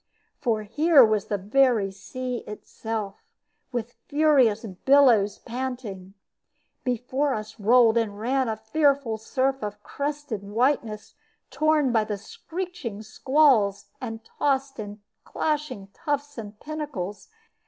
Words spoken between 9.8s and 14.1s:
crested whiteness, torn by the screeching squalls,